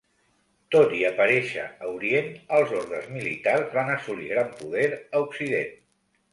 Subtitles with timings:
[0.75, 5.73] Tot i aparèixer a Orient els ordes militars van assolir gran poder a Occident.